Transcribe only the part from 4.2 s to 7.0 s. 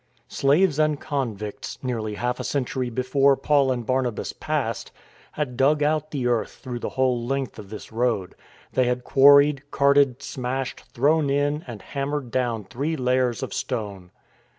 passed, had dug out the earth through the